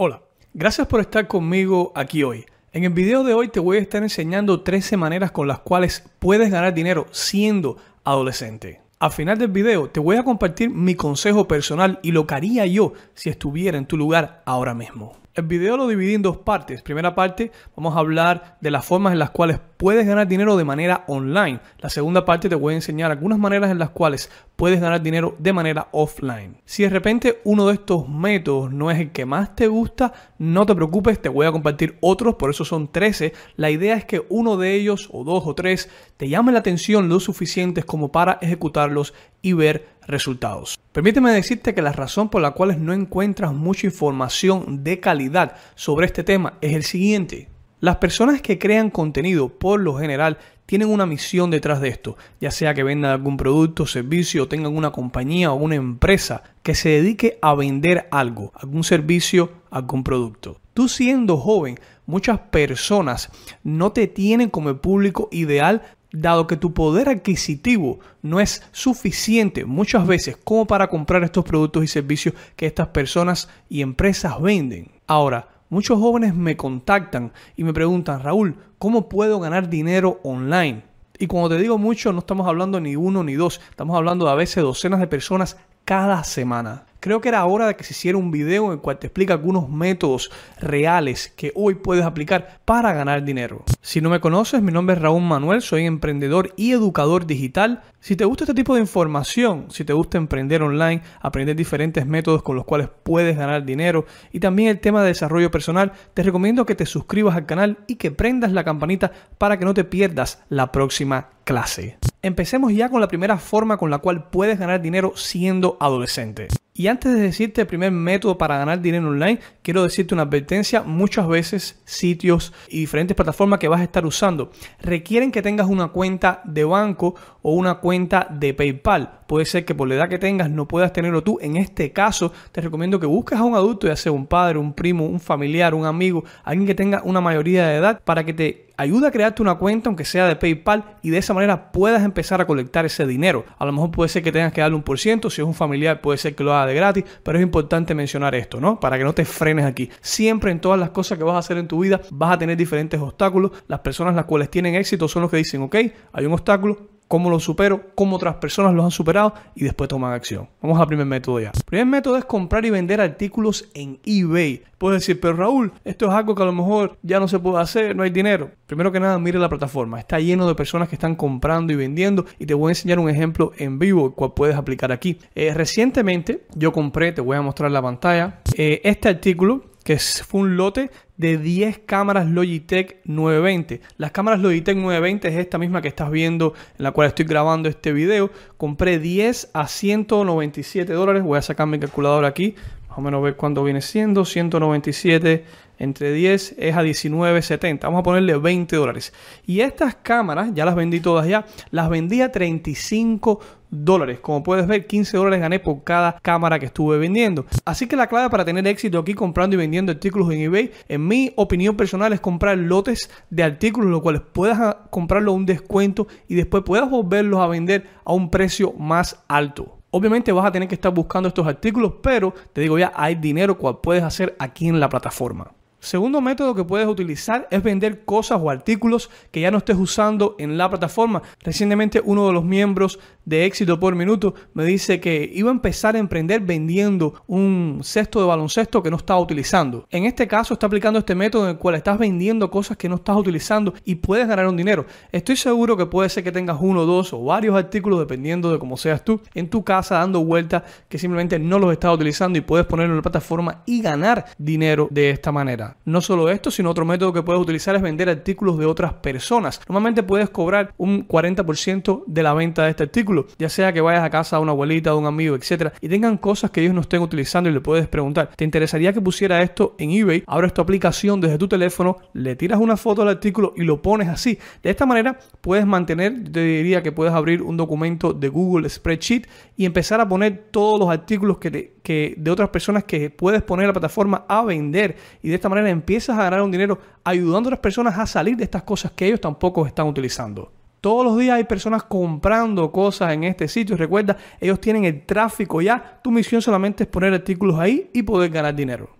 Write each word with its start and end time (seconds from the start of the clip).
Hola, 0.00 0.22
gracias 0.54 0.86
por 0.86 1.00
estar 1.00 1.26
conmigo 1.26 1.90
aquí 1.96 2.22
hoy. 2.22 2.46
En 2.72 2.84
el 2.84 2.92
video 2.92 3.24
de 3.24 3.34
hoy 3.34 3.48
te 3.48 3.58
voy 3.58 3.78
a 3.78 3.80
estar 3.80 4.00
enseñando 4.00 4.60
13 4.60 4.96
maneras 4.96 5.32
con 5.32 5.48
las 5.48 5.58
cuales 5.58 6.08
puedes 6.20 6.52
ganar 6.52 6.72
dinero 6.72 7.06
siendo 7.10 7.78
adolescente. 8.04 8.80
Al 9.00 9.10
final 9.10 9.38
del 9.38 9.50
video 9.50 9.90
te 9.90 9.98
voy 9.98 10.14
a 10.14 10.22
compartir 10.22 10.70
mi 10.70 10.94
consejo 10.94 11.48
personal 11.48 11.98
y 12.04 12.12
lo 12.12 12.28
que 12.28 12.34
haría 12.36 12.64
yo 12.64 12.92
si 13.14 13.28
estuviera 13.28 13.76
en 13.76 13.86
tu 13.86 13.96
lugar 13.96 14.44
ahora 14.46 14.72
mismo. 14.72 15.16
El 15.34 15.46
video 15.46 15.76
lo 15.76 15.88
dividí 15.88 16.14
en 16.14 16.22
dos 16.22 16.36
partes. 16.36 16.80
Primera 16.82 17.16
parte, 17.16 17.50
vamos 17.74 17.96
a 17.96 17.98
hablar 17.98 18.56
de 18.60 18.70
las 18.70 18.84
formas 18.84 19.14
en 19.14 19.18
las 19.18 19.30
cuales 19.30 19.58
puedes 19.78 20.06
ganar 20.06 20.28
dinero 20.28 20.56
de 20.56 20.64
manera 20.64 21.04
online. 21.06 21.60
La 21.78 21.88
segunda 21.88 22.24
parte 22.24 22.48
te 22.48 22.54
voy 22.54 22.74
a 22.74 22.76
enseñar 22.76 23.10
algunas 23.10 23.38
maneras 23.38 23.70
en 23.70 23.78
las 23.78 23.90
cuales 23.90 24.30
puedes 24.56 24.80
ganar 24.80 25.00
dinero 25.02 25.36
de 25.38 25.52
manera 25.52 25.88
offline. 25.92 26.58
Si 26.66 26.82
de 26.82 26.90
repente 26.90 27.40
uno 27.44 27.68
de 27.68 27.74
estos 27.74 28.08
métodos 28.08 28.72
no 28.72 28.90
es 28.90 28.98
el 28.98 29.12
que 29.12 29.24
más 29.24 29.54
te 29.54 29.68
gusta, 29.68 30.12
no 30.38 30.66
te 30.66 30.74
preocupes, 30.74 31.22
te 31.22 31.28
voy 31.28 31.46
a 31.46 31.52
compartir 31.52 31.96
otros, 32.00 32.34
por 32.34 32.50
eso 32.50 32.64
son 32.64 32.90
13. 32.90 33.32
La 33.56 33.70
idea 33.70 33.94
es 33.94 34.04
que 34.04 34.26
uno 34.28 34.56
de 34.56 34.74
ellos, 34.74 35.08
o 35.12 35.22
dos 35.22 35.44
o 35.46 35.54
tres, 35.54 35.88
te 36.16 36.28
llame 36.28 36.52
la 36.52 36.58
atención 36.58 37.08
lo 37.08 37.20
suficientes 37.20 37.84
como 37.84 38.10
para 38.10 38.38
ejecutarlos 38.42 39.14
y 39.40 39.52
ver 39.52 39.86
resultados. 40.06 40.78
Permíteme 40.90 41.30
decirte 41.30 41.74
que 41.74 41.82
la 41.82 41.92
razón 41.92 42.28
por 42.28 42.42
la 42.42 42.50
cual 42.50 42.84
no 42.84 42.92
encuentras 42.92 43.54
mucha 43.54 43.86
información 43.86 44.82
de 44.82 44.98
calidad 44.98 45.56
sobre 45.76 46.06
este 46.06 46.24
tema 46.24 46.54
es 46.60 46.74
el 46.74 46.82
siguiente. 46.82 47.57
Las 47.80 47.96
personas 47.96 48.42
que 48.42 48.58
crean 48.58 48.90
contenido 48.90 49.48
por 49.48 49.78
lo 49.78 49.94
general 49.94 50.38
tienen 50.66 50.88
una 50.88 51.06
misión 51.06 51.50
detrás 51.50 51.80
de 51.80 51.88
esto, 51.88 52.16
ya 52.40 52.50
sea 52.50 52.74
que 52.74 52.82
vendan 52.82 53.12
algún 53.12 53.36
producto, 53.36 53.86
servicio 53.86 54.48
tengan 54.48 54.76
una 54.76 54.90
compañía 54.90 55.52
o 55.52 55.54
una 55.54 55.76
empresa 55.76 56.42
que 56.64 56.74
se 56.74 56.88
dedique 56.88 57.38
a 57.40 57.54
vender 57.54 58.08
algo, 58.10 58.52
algún 58.56 58.82
servicio, 58.82 59.52
algún 59.70 60.02
producto. 60.02 60.60
Tú 60.74 60.88
siendo 60.88 61.36
joven, 61.36 61.78
muchas 62.04 62.40
personas 62.40 63.30
no 63.62 63.92
te 63.92 64.08
tienen 64.08 64.50
como 64.50 64.70
el 64.70 64.76
público 64.78 65.28
ideal 65.30 65.82
dado 66.10 66.46
que 66.48 66.56
tu 66.56 66.74
poder 66.74 67.08
adquisitivo 67.08 68.00
no 68.22 68.40
es 68.40 68.62
suficiente 68.72 69.64
muchas 69.64 70.06
veces 70.06 70.36
como 70.36 70.66
para 70.66 70.88
comprar 70.88 71.22
estos 71.22 71.44
productos 71.44 71.84
y 71.84 71.86
servicios 71.86 72.34
que 72.56 72.66
estas 72.66 72.88
personas 72.88 73.48
y 73.68 73.82
empresas 73.82 74.40
venden. 74.42 74.90
Ahora, 75.06 75.48
muchos 75.68 75.98
jóvenes 75.98 76.34
me 76.34 76.56
contactan 76.56 77.32
y 77.56 77.64
me 77.64 77.72
preguntan, 77.72 78.22
Raúl, 78.22 78.56
¿cómo 78.78 79.08
puedo 79.08 79.40
ganar 79.40 79.68
dinero 79.68 80.20
online? 80.24 80.82
Y 81.18 81.26
cuando 81.26 81.48
te 81.48 81.58
digo 81.58 81.78
mucho, 81.78 82.12
no 82.12 82.20
estamos 82.20 82.46
hablando 82.46 82.80
ni 82.80 82.96
uno 82.96 83.24
ni 83.24 83.34
dos, 83.34 83.60
estamos 83.70 83.96
hablando 83.96 84.26
de 84.26 84.32
a 84.32 84.36
veces 84.36 84.62
docenas 84.62 85.00
de 85.00 85.06
personas 85.06 85.56
cada 85.84 86.22
semana. 86.24 86.87
Creo 87.00 87.20
que 87.20 87.28
era 87.28 87.44
hora 87.44 87.68
de 87.68 87.76
que 87.76 87.84
se 87.84 87.92
hiciera 87.92 88.18
un 88.18 88.32
video 88.32 88.66
en 88.66 88.72
el 88.72 88.78
cual 88.80 88.98
te 88.98 89.06
explica 89.06 89.34
algunos 89.34 89.68
métodos 89.68 90.30
reales 90.60 91.32
que 91.36 91.52
hoy 91.54 91.76
puedes 91.76 92.04
aplicar 92.04 92.60
para 92.64 92.92
ganar 92.92 93.24
dinero. 93.24 93.64
Si 93.80 94.00
no 94.00 94.10
me 94.10 94.20
conoces, 94.20 94.62
mi 94.62 94.72
nombre 94.72 94.96
es 94.96 95.02
Raúl 95.02 95.22
Manuel, 95.22 95.62
soy 95.62 95.84
emprendedor 95.84 96.52
y 96.56 96.72
educador 96.72 97.24
digital. 97.24 97.82
Si 98.00 98.16
te 98.16 98.24
gusta 98.24 98.44
este 98.44 98.54
tipo 98.54 98.74
de 98.74 98.80
información, 98.80 99.66
si 99.70 99.84
te 99.84 99.92
gusta 99.92 100.18
emprender 100.18 100.62
online, 100.62 101.02
aprender 101.20 101.54
diferentes 101.54 102.04
métodos 102.04 102.42
con 102.42 102.56
los 102.56 102.64
cuales 102.64 102.88
puedes 103.04 103.36
ganar 103.36 103.64
dinero 103.64 104.04
y 104.32 104.40
también 104.40 104.68
el 104.68 104.80
tema 104.80 105.02
de 105.02 105.08
desarrollo 105.08 105.52
personal, 105.52 105.92
te 106.14 106.24
recomiendo 106.24 106.66
que 106.66 106.74
te 106.74 106.84
suscribas 106.84 107.36
al 107.36 107.46
canal 107.46 107.78
y 107.86 107.94
que 107.94 108.10
prendas 108.10 108.50
la 108.50 108.64
campanita 108.64 109.12
para 109.38 109.56
que 109.56 109.64
no 109.64 109.72
te 109.72 109.84
pierdas 109.84 110.42
la 110.48 110.72
próxima 110.72 111.30
clase. 111.44 111.98
Empecemos 112.22 112.72
ya 112.72 112.88
con 112.88 113.00
la 113.00 113.08
primera 113.08 113.38
forma 113.38 113.76
con 113.76 113.90
la 113.90 113.98
cual 113.98 114.28
puedes 114.30 114.58
ganar 114.58 114.82
dinero 114.82 115.12
siendo 115.14 115.76
adolescente. 115.80 116.48
Y 116.78 116.86
antes 116.86 117.12
de 117.12 117.20
decirte 117.20 117.62
el 117.62 117.66
primer 117.66 117.90
método 117.90 118.38
para 118.38 118.56
ganar 118.56 118.80
dinero 118.80 119.08
online, 119.08 119.40
quiero 119.62 119.82
decirte 119.82 120.14
una 120.14 120.22
advertencia. 120.22 120.84
Muchas 120.84 121.26
veces 121.26 121.82
sitios 121.84 122.52
y 122.68 122.78
diferentes 122.78 123.16
plataformas 123.16 123.58
que 123.58 123.66
vas 123.66 123.80
a 123.80 123.82
estar 123.82 124.06
usando 124.06 124.52
requieren 124.80 125.32
que 125.32 125.42
tengas 125.42 125.66
una 125.66 125.88
cuenta 125.88 126.40
de 126.44 126.62
banco 126.62 127.16
o 127.42 127.54
una 127.54 127.80
cuenta 127.80 128.28
de 128.30 128.54
PayPal. 128.54 129.22
Puede 129.26 129.44
ser 129.44 129.64
que 129.64 129.74
por 129.74 129.88
la 129.88 129.96
edad 129.96 130.08
que 130.08 130.20
tengas 130.20 130.50
no 130.50 130.68
puedas 130.68 130.92
tenerlo 130.92 131.24
tú. 131.24 131.38
En 131.40 131.56
este 131.56 131.92
caso, 131.92 132.32
te 132.52 132.60
recomiendo 132.60 133.00
que 133.00 133.06
busques 133.06 133.36
a 133.36 133.42
un 133.42 133.56
adulto, 133.56 133.88
ya 133.88 133.96
sea 133.96 134.12
un 134.12 134.28
padre, 134.28 134.60
un 134.60 134.72
primo, 134.72 135.04
un 135.04 135.18
familiar, 135.18 135.74
un 135.74 135.84
amigo, 135.84 136.22
alguien 136.44 136.68
que 136.68 136.76
tenga 136.76 137.02
una 137.02 137.20
mayoría 137.20 137.66
de 137.66 137.74
edad 137.74 138.00
para 138.04 138.24
que 138.24 138.34
te 138.34 138.67
ayuda 138.78 139.08
a 139.08 139.10
crearte 139.10 139.42
una 139.42 139.56
cuenta, 139.56 139.90
aunque 139.90 140.06
sea 140.06 140.26
de 140.26 140.36
PayPal, 140.36 140.96
y 141.02 141.10
de 141.10 141.18
esa 141.18 141.34
manera 141.34 141.70
puedas 141.70 142.02
empezar 142.02 142.40
a 142.40 142.46
colectar 142.46 142.86
ese 142.86 143.06
dinero. 143.06 143.44
A 143.58 143.66
lo 143.66 143.72
mejor 143.72 143.90
puede 143.90 144.08
ser 144.08 144.22
que 144.22 144.32
tengas 144.32 144.52
que 144.52 144.62
darle 144.62 144.76
un 144.76 144.82
por 144.82 144.98
ciento, 144.98 145.28
si 145.28 145.42
es 145.42 145.46
un 145.46 145.54
familiar 145.54 146.00
puede 146.00 146.16
ser 146.16 146.34
que 146.34 146.44
lo 146.44 146.54
haga 146.54 146.66
de 146.66 146.74
gratis, 146.74 147.04
pero 147.22 147.38
es 147.38 147.42
importante 147.42 147.94
mencionar 147.94 148.34
esto, 148.34 148.60
¿no? 148.60 148.80
Para 148.80 148.96
que 148.96 149.04
no 149.04 149.12
te 149.12 149.24
frenes 149.24 149.66
aquí. 149.66 149.90
Siempre 150.00 150.50
en 150.50 150.60
todas 150.60 150.78
las 150.78 150.90
cosas 150.90 151.18
que 151.18 151.24
vas 151.24 151.34
a 151.34 151.38
hacer 151.38 151.58
en 151.58 151.68
tu 151.68 151.80
vida 151.80 152.00
vas 152.10 152.32
a 152.32 152.38
tener 152.38 152.56
diferentes 152.56 153.00
obstáculos. 153.00 153.50
Las 153.66 153.80
personas 153.80 154.14
las 154.14 154.24
cuales 154.24 154.50
tienen 154.50 154.76
éxito 154.76 155.08
son 155.08 155.22
los 155.22 155.30
que 155.30 155.36
dicen, 155.36 155.60
ok, 155.62 155.74
hay 156.12 156.24
un 156.24 156.32
obstáculo, 156.32 156.97
cómo 157.08 157.30
lo 157.30 157.40
supero, 157.40 157.86
cómo 157.94 158.16
otras 158.16 158.36
personas 158.36 158.74
los 158.74 158.84
han 158.84 158.90
superado 158.90 159.34
y 159.54 159.64
después 159.64 159.88
toman 159.88 160.12
acción. 160.12 160.48
Vamos 160.62 160.78
al 160.78 160.86
primer 160.86 161.06
método 161.06 161.40
ya. 161.40 161.50
El 161.54 161.64
primer 161.64 161.86
método 161.86 162.16
es 162.18 162.24
comprar 162.24 162.64
y 162.64 162.70
vender 162.70 163.00
artículos 163.00 163.68
en 163.74 163.98
eBay. 164.04 164.62
Puedes 164.76 165.00
decir, 165.00 165.18
pero 165.18 165.34
Raúl, 165.34 165.72
esto 165.84 166.06
es 166.06 166.12
algo 166.12 166.34
que 166.34 166.42
a 166.42 166.46
lo 166.46 166.52
mejor 166.52 166.96
ya 167.02 167.18
no 167.18 167.26
se 167.26 167.38
puede 167.40 167.60
hacer, 167.60 167.96
no 167.96 168.04
hay 168.04 168.10
dinero. 168.10 168.50
Primero 168.66 168.92
que 168.92 169.00
nada, 169.00 169.18
mire 169.18 169.38
la 169.38 169.48
plataforma. 169.48 169.98
Está 169.98 170.20
lleno 170.20 170.46
de 170.46 170.54
personas 170.54 170.88
que 170.88 170.94
están 170.94 171.16
comprando 171.16 171.72
y 171.72 171.76
vendiendo 171.76 172.26
y 172.38 172.46
te 172.46 172.54
voy 172.54 172.68
a 172.68 172.72
enseñar 172.72 173.00
un 173.00 173.08
ejemplo 173.10 173.52
en 173.56 173.78
vivo 173.78 174.06
el 174.06 174.12
cual 174.12 174.34
puedes 174.34 174.54
aplicar 174.54 174.92
aquí. 174.92 175.18
Eh, 175.34 175.52
recientemente 175.54 176.46
yo 176.54 176.72
compré, 176.72 177.12
te 177.12 177.20
voy 177.20 177.36
a 177.36 177.42
mostrar 177.42 177.70
la 177.70 177.82
pantalla, 177.82 178.40
eh, 178.56 178.80
este 178.84 179.08
artículo 179.08 179.64
que 179.88 179.98
fue 179.98 180.42
un 180.42 180.56
lote 180.58 180.90
de 181.18 181.36
10 181.36 181.80
cámaras 181.80 182.26
Logitech 182.26 183.00
920. 183.04 183.82
Las 183.98 184.12
cámaras 184.12 184.40
Logitech 184.40 184.76
920 184.76 185.28
es 185.28 185.34
esta 185.34 185.58
misma 185.58 185.82
que 185.82 185.88
estás 185.88 186.10
viendo 186.10 186.54
en 186.78 186.84
la 186.84 186.92
cual 186.92 187.08
estoy 187.08 187.26
grabando 187.26 187.68
este 187.68 187.92
video. 187.92 188.30
Compré 188.56 188.98
10 188.98 189.50
a 189.52 189.68
197 189.68 190.90
dólares. 190.92 191.22
Voy 191.22 191.38
a 191.38 191.42
sacar 191.42 191.66
mi 191.66 191.78
calculador 191.78 192.24
aquí. 192.24 192.54
Más 192.88 192.98
o 192.98 193.00
menos 193.02 193.22
ver 193.22 193.36
cuánto 193.36 193.62
viene 193.62 193.82
siendo. 193.82 194.24
197 194.24 195.44
entre 195.78 196.12
10 196.12 196.56
es 196.58 196.76
a 196.76 196.82
19.70. 196.82 197.80
Vamos 197.82 198.00
a 198.00 198.02
ponerle 198.02 198.36
20 198.36 198.76
dólares. 198.76 199.12
Y 199.46 199.60
estas 199.60 199.94
cámaras, 199.94 200.50
ya 200.54 200.64
las 200.64 200.74
vendí 200.74 201.00
todas 201.00 201.26
ya, 201.26 201.46
las 201.70 201.88
vendí 201.88 202.20
a 202.20 202.30
35 202.30 203.40
dólares. 203.70 204.20
Como 204.20 204.42
puedes 204.42 204.66
ver, 204.66 204.86
15 204.86 205.16
dólares 205.16 205.40
gané 205.40 205.60
por 205.60 205.84
cada 205.84 206.18
cámara 206.20 206.58
que 206.58 206.66
estuve 206.66 206.98
vendiendo. 206.98 207.46
Así 207.64 207.86
que 207.86 207.96
la 207.96 208.06
clave 208.06 208.30
para 208.30 208.44
tener 208.44 208.66
éxito 208.66 208.98
aquí 208.98 209.14
comprando 209.14 209.54
y 209.54 209.58
vendiendo 209.58 209.92
artículos 209.92 210.32
en 210.32 210.40
eBay, 210.40 210.72
en 210.88 211.06
mi 211.06 211.32
opinión 211.36 211.76
personal, 211.76 212.12
es 212.12 212.20
comprar 212.20 212.58
lotes 212.58 213.10
de 213.30 213.42
artículos, 213.42 213.90
los 213.90 214.02
cuales 214.02 214.22
puedas 214.32 214.76
comprarlo 214.90 215.32
a 215.32 215.34
un 215.34 215.46
descuento 215.46 216.06
y 216.28 216.34
después 216.34 216.62
puedas 216.64 216.90
volverlos 216.90 217.40
a 217.40 217.46
vender 217.46 217.86
a 218.04 218.12
un 218.12 218.30
precio 218.30 218.72
más 218.72 219.22
alto. 219.28 219.78
Obviamente 219.90 220.32
vas 220.32 220.44
a 220.44 220.52
tener 220.52 220.68
que 220.68 220.74
estar 220.74 220.92
buscando 220.92 221.28
estos 221.28 221.46
artículos, 221.46 221.94
pero 222.02 222.34
te 222.52 222.60
digo 222.60 222.78
ya, 222.78 222.92
hay 222.94 223.14
dinero 223.14 223.56
cual 223.56 223.78
puedes 223.82 224.02
hacer 224.02 224.36
aquí 224.38 224.68
en 224.68 224.80
la 224.80 224.88
plataforma. 224.88 225.52
Segundo 225.80 226.20
método 226.20 226.56
que 226.56 226.64
puedes 226.64 226.88
utilizar 226.88 227.46
es 227.52 227.62
vender 227.62 228.04
cosas 228.04 228.40
o 228.42 228.50
artículos 228.50 229.10
que 229.30 229.40
ya 229.40 229.52
no 229.52 229.58
estés 229.58 229.76
usando 229.76 230.34
en 230.38 230.58
la 230.58 230.68
plataforma. 230.68 231.22
Recientemente 231.40 232.02
uno 232.04 232.26
de 232.26 232.32
los 232.32 232.44
miembros 232.44 232.98
de 233.24 233.44
Éxito 233.44 233.78
por 233.78 233.94
Minuto 233.94 234.34
me 234.54 234.64
dice 234.64 235.00
que 235.00 235.30
iba 235.32 235.50
a 235.50 235.52
empezar 235.52 235.94
a 235.94 235.98
emprender 235.98 236.40
vendiendo 236.40 237.22
un 237.26 237.80
cesto 237.84 238.20
de 238.20 238.26
baloncesto 238.26 238.82
que 238.82 238.90
no 238.90 238.96
estaba 238.96 239.20
utilizando. 239.20 239.86
En 239.90 240.04
este 240.04 240.26
caso 240.26 240.54
está 240.54 240.66
aplicando 240.66 240.98
este 240.98 241.14
método 241.14 241.44
en 241.44 241.50
el 241.50 241.58
cual 241.58 241.76
estás 241.76 241.96
vendiendo 241.96 242.50
cosas 242.50 242.76
que 242.76 242.88
no 242.88 242.96
estás 242.96 243.16
utilizando 243.16 243.72
y 243.84 243.96
puedes 243.96 244.26
ganar 244.26 244.48
un 244.48 244.56
dinero. 244.56 244.84
Estoy 245.12 245.36
seguro 245.36 245.76
que 245.76 245.86
puede 245.86 246.08
ser 246.08 246.24
que 246.24 246.32
tengas 246.32 246.58
uno, 246.60 246.86
dos 246.86 247.12
o 247.12 247.22
varios 247.22 247.54
artículos 247.54 248.00
dependiendo 248.00 248.50
de 248.50 248.58
cómo 248.58 248.76
seas 248.76 249.04
tú 249.04 249.20
en 249.34 249.48
tu 249.48 249.62
casa 249.62 249.98
dando 249.98 250.24
vueltas 250.24 250.64
que 250.88 250.98
simplemente 250.98 251.38
no 251.38 251.58
los 251.60 251.70
estás 251.70 251.94
utilizando 251.94 252.36
y 252.38 252.42
puedes 252.42 252.66
ponerlo 252.66 252.94
en 252.94 252.98
la 252.98 253.02
plataforma 253.02 253.62
y 253.64 253.80
ganar 253.80 254.24
dinero 254.38 254.88
de 254.90 255.10
esta 255.10 255.30
manera. 255.30 255.67
No 255.84 256.00
solo 256.00 256.30
esto, 256.30 256.50
sino 256.50 256.70
otro 256.70 256.84
método 256.84 257.12
que 257.12 257.22
puedes 257.22 257.40
utilizar 257.40 257.74
es 257.76 257.82
vender 257.82 258.08
artículos 258.08 258.58
de 258.58 258.66
otras 258.66 258.94
personas. 258.94 259.60
Normalmente 259.68 260.02
puedes 260.02 260.30
cobrar 260.30 260.74
un 260.76 261.06
40% 261.06 262.04
de 262.06 262.22
la 262.22 262.34
venta 262.34 262.64
de 262.64 262.70
este 262.70 262.84
artículo, 262.84 263.26
ya 263.38 263.48
sea 263.48 263.72
que 263.72 263.80
vayas 263.80 264.04
a 264.04 264.10
casa 264.10 264.36
a 264.36 264.40
una 264.40 264.52
abuelita, 264.52 264.90
a 264.90 264.94
un 264.94 265.06
amigo, 265.06 265.34
etcétera, 265.34 265.72
y 265.80 265.88
tengan 265.88 266.18
cosas 266.18 266.50
que 266.50 266.60
ellos 266.60 266.74
no 266.74 266.82
estén 266.82 267.02
utilizando 267.02 267.50
y 267.50 267.52
le 267.52 267.60
puedes 267.60 267.88
preguntar, 267.88 268.30
¿te 268.36 268.44
interesaría 268.44 268.92
que 268.92 269.00
pusiera 269.00 269.42
esto 269.42 269.74
en 269.78 269.90
eBay? 269.90 270.24
Abres 270.26 270.54
tu 270.54 270.60
aplicación 270.60 271.20
desde 271.20 271.38
tu 271.38 271.48
teléfono, 271.48 271.96
le 272.12 272.36
tiras 272.36 272.60
una 272.60 272.76
foto 272.76 273.02
al 273.02 273.08
artículo 273.08 273.54
y 273.56 273.62
lo 273.62 273.82
pones 273.82 274.08
así. 274.08 274.38
De 274.62 274.70
esta 274.70 274.86
manera 274.86 275.18
puedes 275.40 275.66
mantener, 275.66 276.24
yo 276.24 276.32
te 276.32 276.40
diría 276.40 276.82
que 276.82 276.92
puedes 276.92 277.14
abrir 277.14 277.42
un 277.42 277.56
documento 277.56 278.12
de 278.12 278.28
Google 278.28 278.68
Spreadsheet 278.68 279.26
y 279.56 279.64
empezar 279.64 280.00
a 280.00 280.08
poner 280.08 280.48
todos 280.50 280.78
los 280.78 280.88
artículos 280.90 281.38
que, 281.38 281.77
que 281.88 282.12
de 282.18 282.30
otras 282.30 282.50
personas 282.50 282.84
que 282.84 283.08
puedes 283.08 283.42
poner 283.42 283.66
la 283.66 283.72
plataforma 283.72 284.26
a 284.28 284.44
vender 284.44 284.94
y 285.22 285.30
de 285.30 285.36
esta 285.36 285.48
manera 285.48 285.70
empiezas 285.70 286.18
a 286.18 286.24
ganar 286.24 286.42
un 286.42 286.50
dinero 286.50 286.78
ayudando 287.02 287.48
a 287.48 287.52
las 287.52 287.60
personas 287.60 287.98
a 287.98 288.06
salir 288.06 288.36
de 288.36 288.44
estas 288.44 288.62
cosas 288.62 288.92
que 288.92 289.06
ellos 289.06 289.22
tampoco 289.22 289.66
están 289.66 289.86
utilizando. 289.86 290.52
Todos 290.82 291.02
los 291.06 291.16
días 291.16 291.36
hay 291.36 291.44
personas 291.44 291.84
comprando 291.84 292.70
cosas 292.70 293.14
en 293.14 293.24
este 293.24 293.48
sitio. 293.48 293.74
Recuerda, 293.74 294.18
ellos 294.38 294.60
tienen 294.60 294.84
el 294.84 295.06
tráfico 295.06 295.62
ya. 295.62 295.98
Tu 296.04 296.10
misión 296.10 296.42
solamente 296.42 296.84
es 296.84 296.90
poner 296.90 297.14
artículos 297.14 297.58
ahí 297.58 297.88
y 297.94 298.02
poder 298.02 298.30
ganar 298.30 298.54
dinero. 298.54 298.90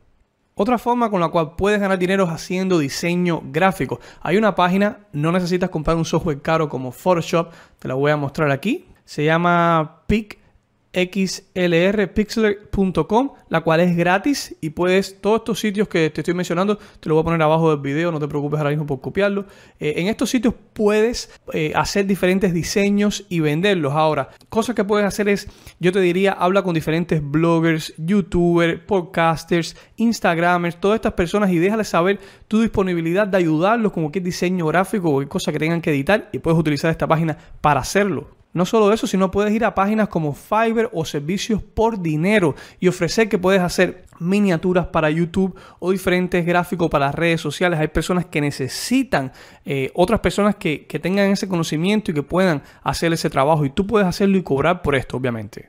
Otra 0.55 0.79
forma 0.79 1.11
con 1.11 1.21
la 1.21 1.29
cual 1.29 1.57
puedes 1.57 1.79
ganar 1.79 1.99
dinero 1.99 2.25
es 2.25 2.31
haciendo 2.31 2.79
diseño 2.79 3.43
gráfico. 3.53 4.01
Hay 4.23 4.39
una 4.39 4.55
página, 4.55 5.01
no 5.13 5.31
necesitas 5.31 5.69
comprar 5.69 5.99
un 5.99 6.07
software 6.07 6.41
caro 6.41 6.71
como 6.71 6.91
Photoshop, 6.91 7.53
te 7.79 7.87
la 7.87 7.93
voy 7.93 8.13
a 8.13 8.17
mostrar 8.17 8.51
aquí. 8.51 8.87
Se 9.05 9.27
llama 9.27 10.05
Pic 10.07 10.39
xlrpixler.com, 10.99 13.31
la 13.49 13.61
cual 13.61 13.81
es 13.81 13.97
gratis 13.97 14.57
y 14.61 14.71
puedes, 14.71 15.21
todos 15.21 15.41
estos 15.41 15.61
sitios 15.61 15.89
que 15.89 16.11
te 16.11 16.23
estoy 16.23 16.35
mencionando, 16.35 16.77
te 16.77 17.09
lo 17.09 17.15
voy 17.15 17.23
a 17.23 17.25
poner 17.25 17.41
abajo 17.43 17.71
del 17.71 17.81
video, 17.81 18.11
no 18.11 18.19
te 18.19 18.27
preocupes 18.29 18.59
ahora 18.59 18.71
mismo 18.71 18.87
por 18.87 19.01
copiarlo. 19.01 19.47
Eh, 19.79 19.95
en 19.97 20.09
estos 20.09 20.31
sitios 20.31 20.55
puedes 20.73 21.31
eh, 21.53 21.73
hacer 21.75 22.07
diferentes 22.07 22.53
diseños 22.53 23.25
y 23.29 23.41
venderlos. 23.41 23.93
Ahora, 23.93 24.31
cosas 24.49 24.75
que 24.75 24.85
puedes 24.85 25.07
hacer 25.07 25.29
es, 25.29 25.49
yo 25.79 25.93
te 25.93 26.01
diría, 26.01 26.33
habla 26.33 26.63
con 26.63 26.75
diferentes 26.75 27.21
bloggers, 27.23 27.95
youtubers, 27.97 28.81
podcasters, 28.81 29.77
instagramers, 29.97 30.81
todas 30.81 30.97
estas 30.97 31.13
personas 31.13 31.51
y 31.51 31.59
déjales 31.59 31.89
saber 31.89 32.19
tu 32.49 32.61
disponibilidad 32.61 33.27
de 33.27 33.39
ayudarlos 33.39 33.93
con 33.93 34.05
cualquier 34.05 34.25
diseño 34.25 34.67
gráfico 34.67 35.09
o 35.09 35.13
cualquier 35.13 35.29
cosa 35.29 35.53
que 35.53 35.59
tengan 35.59 35.81
que 35.81 35.91
editar 35.91 36.29
y 36.33 36.39
puedes 36.39 36.59
utilizar 36.59 36.91
esta 36.91 37.07
página 37.07 37.37
para 37.61 37.81
hacerlo. 37.81 38.38
No 38.53 38.65
solo 38.65 38.93
eso, 38.93 39.07
sino 39.07 39.31
puedes 39.31 39.53
ir 39.53 39.65
a 39.65 39.75
páginas 39.75 40.09
como 40.09 40.33
Fiverr 40.33 40.91
o 40.93 41.05
servicios 41.05 41.63
por 41.63 42.01
dinero 42.01 42.55
y 42.81 42.89
ofrecer 42.89 43.29
que 43.29 43.39
puedes 43.39 43.61
hacer 43.61 44.07
miniaturas 44.21 44.87
para 44.87 45.11
YouTube 45.11 45.55
o 45.79 45.91
diferentes 45.91 46.45
gráficos 46.45 46.89
para 46.89 47.13
redes 47.13 47.41
sociales. 47.41 47.79
Hay 47.79 47.89
personas 47.89 48.27
que 48.27 48.41
necesitan 48.41 49.33
eh, 49.65 49.91
otras 49.95 50.21
personas 50.21 50.57
que, 50.57 50.87
que 50.87 50.99
tengan 50.99 51.31
ese 51.31 51.47
conocimiento 51.49 52.11
y 52.11 52.15
que 52.15 52.23
puedan 52.23 52.63
hacer 52.83 53.13
ese 53.13 53.31
trabajo 53.31 53.65
y 53.65 53.71
tú 53.71 53.87
puedes 53.87 54.09
hacerlo 54.09 54.39
y 54.39 54.43
cobrar 54.43 54.83
por 54.83 54.95
esto, 54.95 55.19
obviamente. 55.19 55.69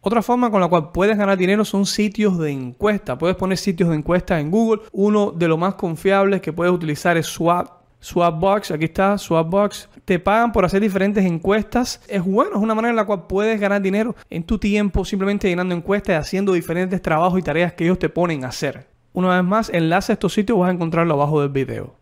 Otra 0.00 0.22
forma 0.22 0.50
con 0.50 0.60
la 0.60 0.68
cual 0.68 0.92
puedes 0.92 1.18
ganar 1.18 1.36
dinero 1.36 1.64
son 1.64 1.84
sitios 1.84 2.38
de 2.38 2.52
encuesta. 2.52 3.18
Puedes 3.18 3.36
poner 3.36 3.58
sitios 3.58 3.88
de 3.88 3.96
encuesta 3.96 4.38
en 4.38 4.52
Google. 4.52 4.82
Uno 4.92 5.32
de 5.32 5.48
los 5.48 5.58
más 5.58 5.74
confiables 5.74 6.40
que 6.40 6.52
puedes 6.52 6.72
utilizar 6.72 7.16
es 7.16 7.26
Swap 7.26 7.75
Swapbox, 8.00 8.70
aquí 8.70 8.84
está 8.84 9.18
Swapbox. 9.18 9.88
Te 10.04 10.18
pagan 10.18 10.52
por 10.52 10.64
hacer 10.64 10.80
diferentes 10.80 11.24
encuestas. 11.24 12.00
Es 12.08 12.22
bueno, 12.24 12.52
es 12.56 12.62
una 12.62 12.74
manera 12.74 12.90
en 12.90 12.96
la 12.96 13.04
cual 13.04 13.26
puedes 13.26 13.60
ganar 13.60 13.82
dinero 13.82 14.14
en 14.30 14.44
tu 14.44 14.58
tiempo 14.58 15.04
simplemente 15.04 15.48
llenando 15.48 15.74
encuestas 15.74 16.14
y 16.14 16.18
haciendo 16.18 16.52
diferentes 16.52 17.02
trabajos 17.02 17.38
y 17.38 17.42
tareas 17.42 17.72
que 17.72 17.84
ellos 17.84 17.98
te 17.98 18.08
ponen 18.08 18.44
a 18.44 18.48
hacer. 18.48 18.86
Una 19.12 19.34
vez 19.34 19.44
más, 19.44 19.70
enlace 19.70 20.12
a 20.12 20.14
estos 20.14 20.34
sitios 20.34 20.58
vas 20.58 20.68
a 20.68 20.72
encontrarlo 20.72 21.14
abajo 21.14 21.40
del 21.40 21.50
video. 21.50 21.95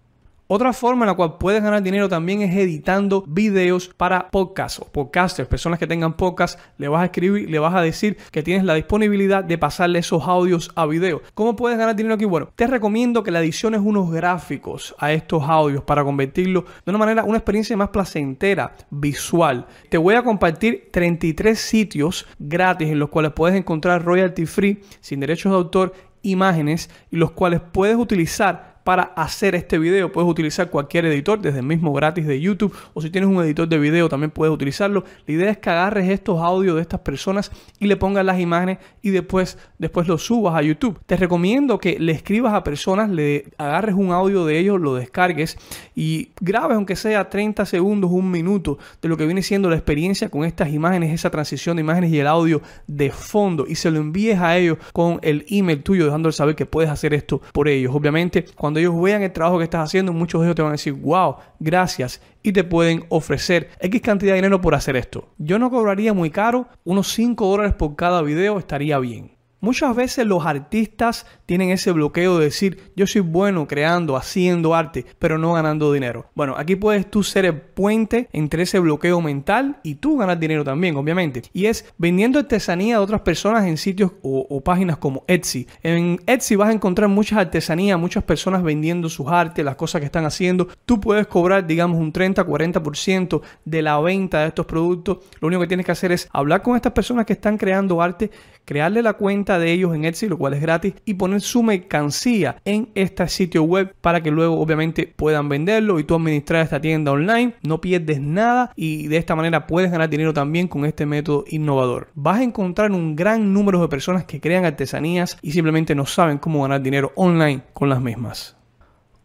Otra 0.47 0.75
forma 0.75 1.07
en 1.07 1.09
la 1.09 1.15
cual 1.15 1.39
puedes 1.39 1.63
ganar 1.63 1.83
dinero 1.83 2.07
también 2.07 2.43
es 2.43 2.55
editando 2.55 3.25
videos 3.27 3.89
para 3.89 4.31
podcasts 4.31 4.79
o 4.79 4.85
podcasters, 4.85 5.49
personas 5.49 5.79
que 5.79 5.87
tengan 5.87 6.19
podcast, 6.19 6.61
le 6.77 6.87
vas 6.89 7.01
a 7.01 7.07
escribir, 7.07 7.49
le 7.49 7.59
vas 7.59 7.75
a 7.75 7.81
decir 7.81 8.19
que 8.31 8.43
tienes 8.43 8.63
la 8.63 8.75
disponibilidad 8.75 9.43
de 9.43 9.57
pasarle 9.57 10.01
esos 10.01 10.23
audios 10.25 10.71
a 10.75 10.85
video. 10.85 11.23
¿Cómo 11.33 11.57
puedes 11.57 11.79
ganar 11.79 11.97
dinero 11.97 12.17
aquí? 12.17 12.27
Bueno, 12.27 12.51
te 12.55 12.67
recomiendo 12.67 13.23
que 13.23 13.31
le 13.31 13.39
adiciones 13.39 13.81
unos 13.83 14.11
gráficos 14.11 14.95
a 14.99 15.15
estos 15.15 15.45
audios 15.45 15.83
para 15.83 16.05
convertirlo 16.05 16.67
de 16.85 16.91
una 16.91 16.99
manera, 16.99 17.25
una 17.25 17.39
experiencia 17.39 17.75
más 17.79 17.89
placentera, 17.89 18.77
visual. 18.91 19.67
Te 19.89 19.97
voy 19.97 20.15
a 20.15 20.23
compartir 20.23 20.91
33 20.93 21.59
sitios 21.59 22.27
gratis 22.39 22.89
en 22.91 22.99
los 22.99 23.09
cuales 23.09 23.33
puedes 23.33 23.57
encontrar 23.57 24.05
royalty 24.05 24.45
free, 24.45 24.83
sin 25.01 25.21
derechos 25.21 25.53
de 25.53 25.57
autor, 25.57 25.95
imágenes 26.21 26.91
y 27.11 27.17
los 27.17 27.31
cuales 27.31 27.63
puedes 27.73 27.97
utilizar 27.97 28.74
para 28.85 29.03
hacer 29.17 29.55
este 29.55 29.79
video. 29.79 30.13
Puedes 30.13 30.31
utilizar 30.31 30.71
cualquier 30.71 31.07
editor, 31.07 31.41
desde 31.41 31.61
el 31.61 31.67
mismo 31.67 31.93
gratis 31.93 32.27
de 32.27 32.41
YouTube, 32.41 32.75
o 32.93 33.01
si 33.01 33.11
tienes 33.11 33.29
un 33.29 33.43
editor 33.43 33.67
de 33.67 33.79
video 33.79 34.09
también 34.09 34.31
puedes 34.31 34.55
utilizarlo. 34.55 35.05
La 35.27 35.35
idea 35.35 35.51
es 35.51 35.59
que 35.59 35.71
agarres 35.71 36.09
estos 36.11 36.41
audios 36.41 36.77
de 36.77 36.83
estas 36.83 37.01
personas 37.01 37.51
y 37.81 37.87
le 37.87 37.97
pongas 37.97 38.25
las 38.25 38.39
imágenes 38.39 38.79
y 39.03 39.11
después, 39.11 39.59
después 39.79 40.07
los 40.07 40.25
subas 40.25 40.55
a 40.55 40.63
YouTube. 40.63 41.01
Te 41.07 41.17
recomiendo 41.17 41.79
que 41.79 41.99
le 41.99 42.13
escribas 42.13 42.55
a 42.55 42.63
personas, 42.63 43.11
le 43.11 43.47
agarres 43.59 43.95
un 43.95 44.13
audio 44.13 44.45
de 44.45 44.59
ellos, 44.59 44.81
lo 44.81 44.95
descargues 44.95 45.57
y 45.95 46.29
grabes 46.41 46.77
aunque 46.77 46.97
sea 46.97 47.29
30 47.29 47.65
segundos, 47.67 48.11
un 48.11 48.31
minuto 48.31 48.79
de 49.01 49.09
lo 49.09 49.17
que 49.17 49.25
viene 49.25 49.43
siendo 49.43 49.71
la 49.71 49.77
experiencia 49.77 50.29
con 50.29 50.45
estas 50.45 50.73
imágenes, 50.73 51.13
esa 51.13 51.31
transición 51.31 51.77
de 51.77 51.81
imágenes 51.81 52.13
y 52.13 52.19
el 52.19 52.27
audio 52.27 52.61
de 52.87 53.11
fondo 53.11 53.65
y 53.67 53.77
se 53.77 53.91
lo 53.91 53.99
envíes 53.99 54.39
a 54.41 54.57
ellos 54.57 54.79
con 54.93 55.19
el 55.23 55.47
email 55.49 55.83
tuyo 55.83 56.05
dejándole 56.05 56.33
saber 56.33 56.55
que 56.55 56.67
puedes 56.67 56.91
hacer 56.91 57.15
esto 57.15 57.41
por 57.53 57.69
ellos. 57.69 57.95
Obviamente, 57.95 58.45
cuando 58.57 58.74
ellos 58.81 59.01
vean 59.01 59.23
el 59.23 59.33
trabajo 59.33 59.59
que 59.59 59.65
estás 59.65 59.85
haciendo, 59.85 60.13
muchos 60.13 60.41
de 60.41 60.47
ellos 60.49 60.57
te 60.57 60.63
van 60.63 60.71
a 60.71 60.73
decir, 60.73 60.93
wow, 60.95 61.37
gracias, 61.61 62.21
y 62.43 62.53
te 62.53 62.65
pueden 62.65 63.05
ofrecer 63.09 63.71
X 63.81 64.01
cantidad 64.01 64.33
de 64.33 64.37
dinero 64.37 64.61
por 64.61 64.75
hacer 64.75 64.97
esto. 64.97 65.29
Yo 65.39 65.59
no 65.59 65.71
cobraría 65.71 66.13
muy 66.13 66.31
caro, 66.31 66.69
unos 66.85 67.13
5 67.13 67.47
dólares 67.47 67.75
por 67.75 67.97
cada 67.97 68.23
video 68.23 68.59
estaría 68.59 68.99
bien. 68.99 69.34
Muchas 69.65 69.97
veces 69.97 70.27
los 70.27 70.45
artistas 70.45 71.25
tienen 71.47 71.71
ese 71.71 71.91
bloqueo 71.91 72.39
de 72.39 72.45
decir 72.45 72.93
yo 72.97 73.07
soy 73.07 73.23
bueno 73.23 73.67
creando, 73.67 74.15
haciendo 74.15 74.75
arte, 74.75 75.07
pero 75.19 75.39
no 75.39 75.55
ganando 75.55 75.91
dinero. 75.91 76.27
Bueno, 76.35 76.55
aquí 76.59 76.77
puedes 76.77 77.11
tú 77.11 77.23
ser 77.23 77.47
el 77.47 77.59
puente 77.59 78.29
entre 78.35 78.65
ese 78.65 78.79
bloqueo 78.79 79.23
mental 79.23 79.79
y 79.83 79.95
tú 79.95 80.19
ganar 80.19 80.39
dinero 80.39 80.65
también, 80.65 80.97
obviamente. 80.97 81.45
Y 81.55 81.65
es 81.65 81.87
vendiendo 81.97 82.39
artesanía 82.39 82.99
de 82.99 83.03
otras 83.03 83.23
personas 83.23 83.65
en 83.65 83.79
sitios 83.79 84.13
o, 84.21 84.61
páginas 84.61 84.99
como 84.99 85.25
Etsy. 85.29 85.67
En 85.83 86.21
Etsy 86.27 86.57
vas 86.57 86.69
a 86.69 86.73
encontrar 86.73 87.09
muchas 87.09 87.39
artesanías, 87.39 87.99
muchas 87.99 88.23
personas 88.23 88.63
vendiendo 88.63 89.09
sus 89.09 89.29
artes, 89.29 89.65
las 89.65 89.77
cosas 89.77 90.01
que 90.01 90.07
están 90.07 90.27
haciendo. 90.27 90.69
Tú 90.85 91.01
puedes 91.01 91.27
cobrar, 91.27 91.67
digamos, 91.67 91.99
un 91.99 92.13
30-40% 92.13 93.41
de 93.65 93.81
la 93.81 93.99
venta 93.99 94.41
de 94.41 94.49
estos 94.49 94.67
productos. 94.67 95.21
Lo 95.41 95.49
único 95.49 95.63
que 95.63 95.69
tienes 95.69 95.87
que 95.87 95.93
hacer 95.93 96.13
es 96.13 96.29
hablar 96.35 96.61
con 96.61 96.77
estas 96.77 96.93
personas 96.93 97.25
que 97.25 97.33
están 97.33 97.57
creando 97.57 98.03
arte, 98.03 98.31
crearle 98.65 99.03
la 99.03 99.15
cuenta 99.15 99.59
de 99.59 99.73
ellos 99.73 99.95
en 99.95 100.05
Etsy, 100.05 100.29
lo 100.29 100.39
cual 100.39 100.55
es 100.55 100.61
gratis, 100.61 100.95
y 101.05 101.15
poner 101.15 101.41
su 101.41 101.63
mercancía 101.63 102.57
en 102.65 102.89
este 102.95 103.29
sitio 103.29 103.63
web 103.63 103.95
para 104.01 104.23
que 104.23 104.31
luego 104.31 104.61
obviamente 104.61 105.13
puedan 105.15 105.49
venderlo 105.49 105.99
y 105.99 106.05
tú 106.05 106.15
administrar 106.15 106.63
esta 106.63 106.81
tienda 106.81 107.13
online. 107.13 107.55
No 107.63 107.81
pierdes 107.81 108.21
nada 108.21 108.73
y 108.77 109.07
de 109.09 109.17
esta 109.17 109.37
manera 109.37 109.67
puedes 109.67 109.91
ganar 109.91 110.09
dinero 110.09 110.33
también 110.33 110.69
con 110.69 110.85
este 110.85 111.07
método 111.07 111.45
innovador. 111.49 112.09
Vas 112.15 112.39
a 112.39 112.45
encontrar 112.45 112.93
un 112.93 113.17
gran 113.17 113.53
número 113.53 113.81
de 113.81 113.89
personas 113.89 114.25
que 114.25 114.41
crean 114.41 114.65
artesanías 114.65 115.39
y 115.43 115.53
simplemente 115.53 115.95
no 115.95 116.07
saben 116.07 116.39
cómo 116.39 116.63
ganar 116.63 116.83
dinero 116.83 117.13
online 117.17 117.63
con 117.73 117.89
las 117.89 118.01
mismas. 118.01 118.57